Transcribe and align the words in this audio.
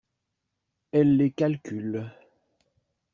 Elle 0.93 1.15
les 1.17 1.29
calcule. 1.31 2.11